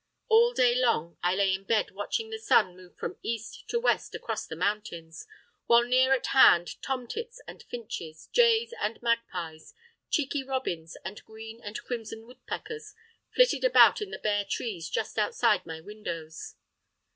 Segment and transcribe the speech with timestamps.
[0.29, 4.15] All day long I lay in bed watching the sun move from east to west
[4.15, 5.27] across the mountains,
[5.67, 9.75] while near at hand tomtits and finches, jays and magpies,
[10.09, 12.95] cheeky robins and green and crimson woodpeckers
[13.35, 16.55] flitted about in the bare trees just outside my windows.